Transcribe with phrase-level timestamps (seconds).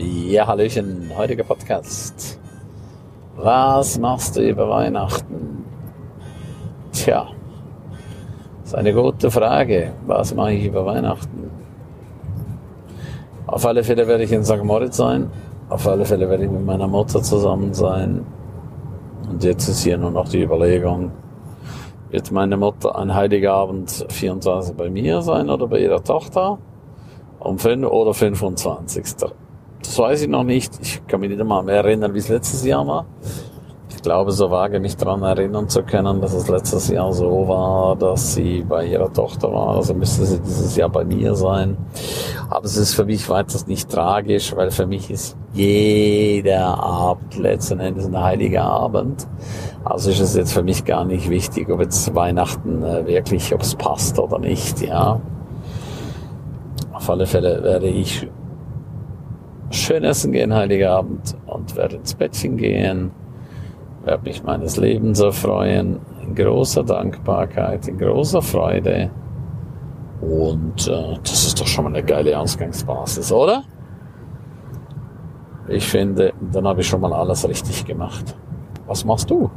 [0.00, 2.38] Ja, Hallöchen, heutiger Podcast.
[3.34, 5.64] Was machst du über Weihnachten?
[6.92, 7.26] Tja,
[8.62, 9.94] ist eine gute Frage.
[10.06, 11.50] Was mache ich über Weihnachten?
[13.48, 14.62] Auf alle Fälle werde ich in St.
[14.62, 15.32] Moritz sein.
[15.68, 18.24] Auf alle Fälle werde ich mit meiner Mutter zusammen sein.
[19.28, 21.10] Und jetzt ist hier nur noch die Überlegung,
[22.10, 26.58] wird meine Mutter an Heiligabend 24 bei mir sein oder bei ihrer Tochter?
[27.40, 29.32] Um 5 oder 25.
[29.82, 30.72] Das weiß ich noch nicht.
[30.82, 33.06] Ich kann mich nicht einmal mehr erinnern, wie es letztes Jahr war.
[33.98, 37.96] Ich glaube, so vage mich daran erinnern zu können, dass es letztes Jahr so war,
[37.96, 39.76] dass sie bei ihrer Tochter war.
[39.76, 41.76] Also müsste sie dieses Jahr bei mir sein.
[42.48, 47.80] Aber es ist für mich weiter nicht tragisch, weil für mich ist jeder Abend letzten
[47.80, 49.26] Endes ein heiliger Abend.
[49.84, 53.62] Also ist es jetzt für mich gar nicht wichtig, ob jetzt Weihnachten äh, wirklich, ob
[53.62, 55.20] es passt oder nicht, ja.
[56.92, 58.28] Auf alle Fälle werde ich
[59.70, 63.10] schön essen gehen, heiliger Abend, und werde ins Bettchen gehen,
[64.04, 69.10] werde mich meines Lebens erfreuen, in großer Dankbarkeit, in großer Freude.
[70.20, 73.62] Und äh, das ist doch schon mal eine geile Ausgangsbasis, oder?
[75.68, 78.34] Ich finde, dann habe ich schon mal alles richtig gemacht.
[78.86, 79.50] Was machst du?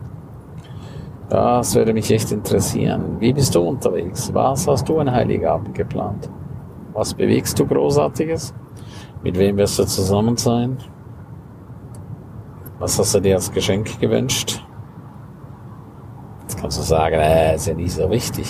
[1.30, 3.16] Das würde mich echt interessieren.
[3.20, 4.34] Wie bist du unterwegs?
[4.34, 6.30] Was hast du an Heiligabend geplant?
[6.92, 8.54] Was bewegst du Großartiges?
[9.24, 10.78] Mit wem wirst du zusammen sein?
[12.80, 14.66] Was hast du dir als Geschenk gewünscht?
[16.42, 18.48] Jetzt kannst du sagen, äh, ist ja nicht so wichtig.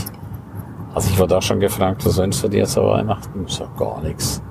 [0.94, 3.46] Also ich wurde auch schon gefragt, was wünschst du dir zu Weihnachten?
[3.48, 4.42] Sag gar nichts.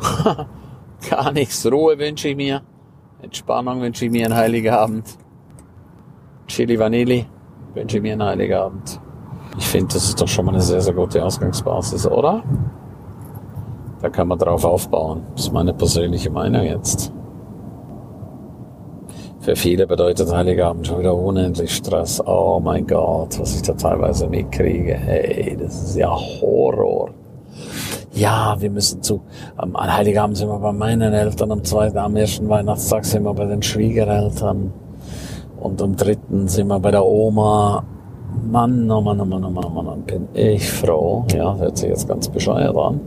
[1.10, 1.66] gar nichts.
[1.66, 2.62] Ruhe wünsche ich mir.
[3.20, 5.18] Entspannung wünsche ich mir einen Heiligabend.
[6.46, 7.26] Chili Vanilli
[7.74, 9.00] wünsche ich mir einen Heiligabend.
[9.58, 12.42] Ich finde, das ist doch schon mal eine sehr, sehr gute Ausgangsbasis, oder?
[14.02, 15.22] Da kann man drauf aufbauen.
[15.36, 17.12] Das ist meine persönliche Meinung jetzt.
[19.38, 22.20] Für viele bedeutet Heiligabend schon wieder unendlich Stress.
[22.24, 24.94] Oh mein Gott, was ich da teilweise mitkriege.
[24.94, 27.10] Hey, das ist ja Horror.
[28.12, 29.22] Ja, wir müssen zu,
[29.56, 33.46] am Heiligabend sind wir bei meinen Eltern, am zweiten, am ersten Weihnachtstag sind wir bei
[33.46, 34.72] den Schwiegereltern
[35.58, 37.84] und am dritten sind wir bei der Oma.
[38.50, 41.24] Mann, oh Mann, oh Mann, oh Mann, oh Mann, bin ich froh.
[41.34, 43.00] Ja, hört sich jetzt ganz bescheuert an.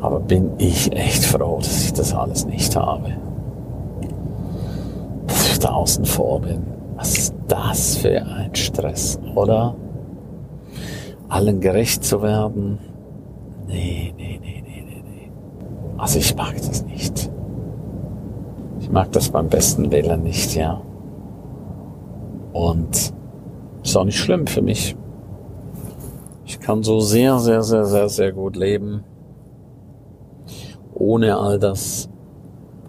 [0.00, 3.16] Aber bin ich echt froh, dass ich das alles nicht habe.
[5.26, 6.62] Dass ich da außen vor bin.
[6.96, 9.74] Was ist das für ein Stress, oder?
[11.28, 12.78] Allen gerecht zu werden?
[13.66, 15.30] Nee, nee, nee, nee, nee, nee.
[15.96, 17.30] Also ich mag das nicht.
[18.80, 20.80] Ich mag das beim besten Willen nicht, ja.
[22.52, 23.12] Und
[23.82, 24.96] ist auch nicht schlimm für mich.
[26.46, 29.04] Ich kann so sehr, sehr, sehr, sehr, sehr gut leben
[30.98, 32.08] ohne all das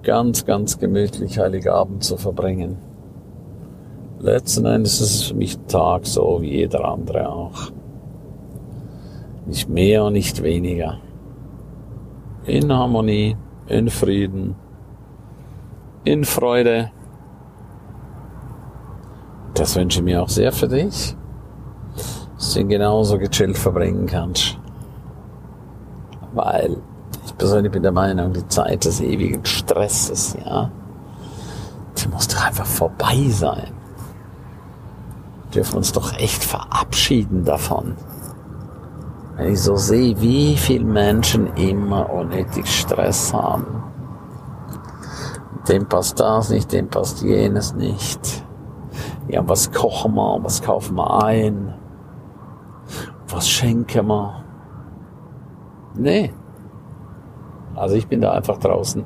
[0.04, 2.78] ganz, ganz gemütlich Heiligabend zu verbringen.
[4.20, 7.72] Letzten Endes ist es für mich Tag so wie jeder andere auch.
[9.46, 10.98] Nicht mehr und nicht weniger.
[12.46, 13.38] In Harmonie,
[13.68, 14.56] in Frieden,
[16.04, 16.92] in Freude.
[19.54, 21.16] Das wünsche ich mir auch sehr für dich,
[22.36, 24.58] dass du ihn genauso gechillt verbringen kannst.
[26.34, 26.78] Weil
[27.50, 30.70] persönlich bin der Meinung, die Zeit des ewigen Stresses, ja,
[31.98, 33.72] die muss doch einfach vorbei sein.
[35.46, 37.96] Wir dürfen uns doch echt verabschieden davon.
[39.36, 43.84] Wenn ich so sehe, wie viele Menschen immer unnötig Stress haben.
[45.68, 48.44] Dem passt das nicht, dem passt jenes nicht.
[49.28, 51.74] Ja, was kochen wir, was kaufen wir ein?
[53.28, 54.44] Was schenken wir?
[55.96, 56.32] Nee,
[57.80, 59.06] also ich bin da einfach draußen.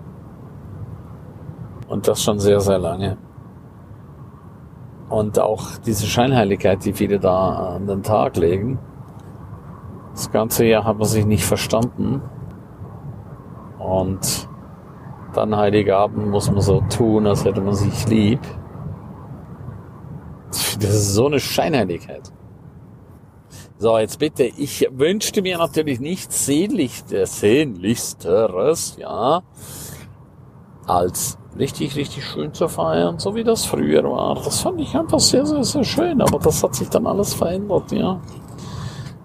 [1.88, 3.18] Und das schon sehr, sehr lange.
[5.10, 8.80] Und auch diese Scheinheiligkeit, die viele da an den Tag legen.
[10.14, 12.22] Das ganze Jahr hat man sich nicht verstanden.
[13.78, 14.50] Und
[15.34, 18.40] dann Heiligabend muss man so tun, als hätte man sich lieb.
[20.50, 22.32] Das ist so eine Scheinheiligkeit.
[23.84, 29.44] So, jetzt bitte, ich wünschte mir natürlich nichts sehnlichsteres, sehnlichsteres, ja,
[30.88, 34.36] als richtig, richtig schön zu feiern, so wie das früher war.
[34.36, 37.92] Das fand ich einfach sehr, sehr, sehr schön, aber das hat sich dann alles verändert,
[37.92, 38.22] ja.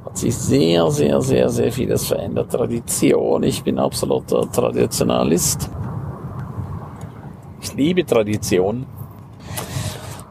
[0.04, 2.50] Hat sich sehr, sehr, sehr, sehr vieles verändert.
[2.50, 5.70] Tradition, ich bin absoluter Traditionalist.
[7.60, 8.86] Ich liebe Tradition.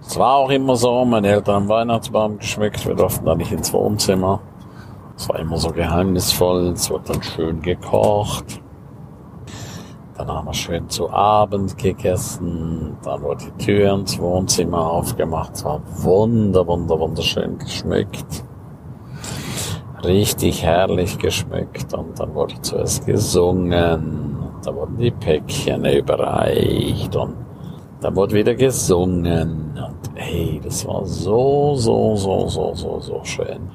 [0.08, 3.74] Es war auch immer so, meine Eltern haben Weihnachtsbaum geschmückt, wir durften da nicht ins
[3.74, 4.40] Wohnzimmer.
[5.18, 8.62] Es war immer so geheimnisvoll, es wird dann schön gekocht.
[10.18, 12.96] Dann haben wir schön zu Abend gegessen.
[13.04, 15.56] Dann wurde die Tür ins Wohnzimmer aufgemacht.
[15.56, 18.46] Es war wunder, wunder, wunderschön geschmückt.
[20.06, 21.94] Richtig herrlich geschmückt.
[21.94, 24.38] Und dann wurde zuerst gesungen.
[24.40, 27.14] Und da wurden die Päckchen überreicht.
[27.16, 27.36] Und
[28.00, 29.67] dann wurde wieder gesungen.
[30.18, 33.70] Hey, das war so, so, so, so, so, so schön.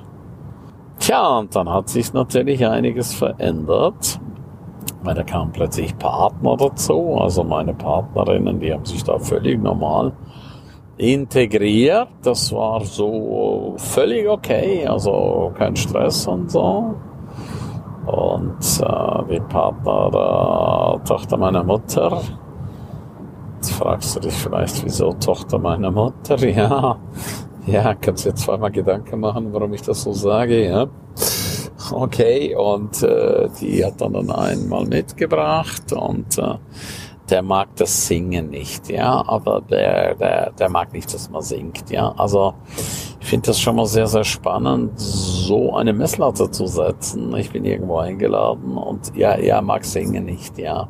[0.98, 4.20] Tja, und dann hat sich natürlich einiges verändert
[5.02, 10.12] weil da kamen plötzlich Partner dazu, also meine Partnerinnen, die haben sich da völlig normal
[10.96, 12.08] integriert.
[12.22, 16.94] Das war so völlig okay, also kein Stress und so.
[18.06, 22.20] Und äh, die Partner der Tochter meiner Mutter,
[23.82, 26.36] fragst du dich vielleicht, wieso Tochter meiner Mutter?
[26.52, 26.98] Ja,
[27.66, 30.86] ja, kannst jetzt zweimal Gedanken machen, warum ich das so sage, ja.
[31.90, 36.54] Okay, und äh, die hat dann einmal mitgebracht und äh,
[37.30, 41.90] der mag das Singen nicht, ja, aber der, der, der mag nicht, dass man singt,
[41.90, 42.12] ja.
[42.16, 42.54] Also
[43.20, 47.34] ich finde das schon mal sehr, sehr spannend, so eine Messlatte zu setzen.
[47.36, 50.88] Ich bin irgendwo eingeladen und ja, er mag Singen nicht, ja.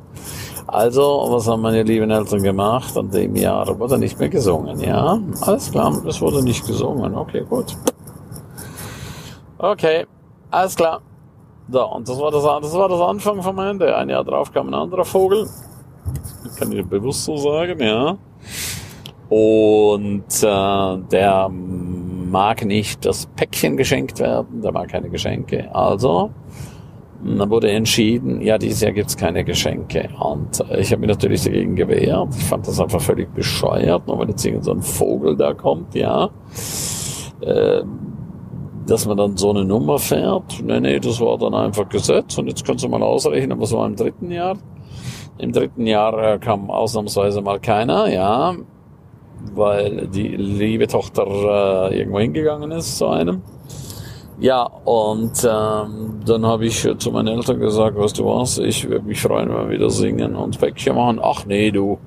[0.67, 2.97] Also, was haben meine lieben Eltern gemacht?
[2.97, 5.19] An dem Jahr wurde nicht mehr gesungen, ja.
[5.41, 7.15] Alles klar, es wurde nicht gesungen.
[7.15, 7.77] Okay, gut.
[9.59, 10.07] Okay,
[10.51, 11.01] alles klar.
[11.71, 13.97] So, und das war das, das war das Anfang vom Ende.
[13.97, 15.49] Ein Jahr drauf kam ein anderer Vogel.
[16.59, 18.17] Kann ich bewusst so sagen, ja.
[19.29, 25.75] Und äh, der mag nicht das Päckchen geschenkt werden, der mag keine Geschenke.
[25.75, 26.31] Also
[27.25, 30.09] dann wurde entschieden, ja, dieses Jahr gibt's keine Geschenke.
[30.19, 32.35] Und äh, ich habe mich natürlich dagegen gewehrt.
[32.37, 35.95] Ich fand das einfach völlig bescheuert, nur wenn jetzt irgend so ein Vogel da kommt,
[35.95, 36.31] ja.
[37.41, 37.83] Äh,
[38.87, 40.61] dass man dann so eine Nummer fährt.
[40.65, 42.37] Nee, nee, das war dann einfach Gesetz.
[42.39, 44.57] Und jetzt kannst du mal ausrechnen, was war im dritten Jahr.
[45.39, 48.55] Im dritten Jahr äh, kam ausnahmsweise mal keiner, ja,
[49.55, 53.43] weil die liebe Tochter äh, irgendwo hingegangen ist zu einem.
[54.43, 59.07] Ja, und ähm, dann habe ich zu meinen Eltern gesagt, weißt du was, ich würde
[59.07, 61.21] mich freuen, wenn wir wieder singen und Päckchen machen.
[61.23, 62.01] Ach nee, du,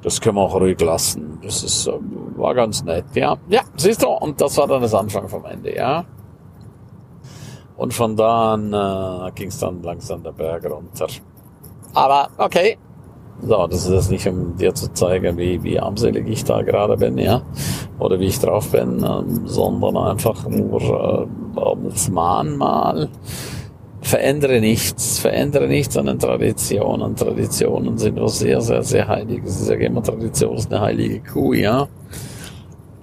[0.00, 1.38] das können wir auch ruhig lassen.
[1.42, 1.92] Das ist, äh,
[2.38, 3.36] war ganz nett, ja.
[3.50, 6.06] Ja, siehst du, und das war dann das Anfang vom Ende, ja.
[7.76, 11.08] Und von da an äh, ging es dann langsam der Berg runter.
[11.92, 12.78] Aber okay.
[13.42, 16.96] So, das ist jetzt nicht, um dir zu zeigen, wie, wie armselig ich da gerade
[16.96, 17.42] bin, ja.
[17.98, 21.26] Oder wie ich drauf bin, ähm, sondern einfach nur äh,
[21.58, 23.08] als Mahnmal
[24.00, 27.14] verändere nichts, verändere nichts an den Traditionen.
[27.14, 29.42] Traditionen sind nur sehr, sehr, sehr heilig.
[29.44, 31.88] Es ist ja immer Tradition ist eine heilige Kuh, ja.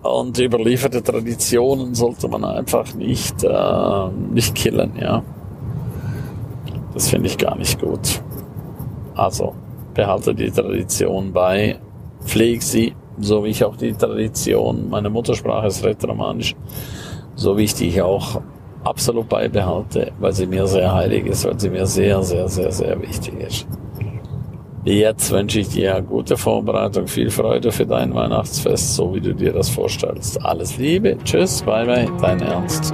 [0.02, 5.24] Und überlieferte Traditionen sollte man einfach nicht, äh, nicht killen, ja.
[6.94, 8.22] Das finde ich gar nicht gut.
[9.16, 9.54] Also,
[9.94, 11.78] behalte die Tradition bei,
[12.24, 16.56] pflege sie, so wie ich auch die Tradition, meine Muttersprache ist Rätoromanisch,
[17.36, 18.42] so wie ich die auch
[18.84, 23.02] absolut beibehalte, weil sie mir sehr heilig ist, weil sie mir sehr, sehr, sehr, sehr
[23.02, 23.68] wichtig ist.
[24.84, 29.52] Jetzt wünsche ich dir gute Vorbereitung, viel Freude für dein Weihnachtsfest, so wie du dir
[29.52, 30.40] das vorstellst.
[30.46, 32.94] Alles Liebe, tschüss, bye bye, dein Ernst.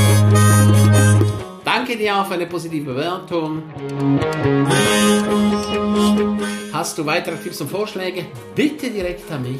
[1.91, 3.63] Danke dir für eine positive Bewertung.
[6.71, 8.27] Hast du weitere Tipps und Vorschläge?
[8.55, 9.59] Bitte direkt an mich.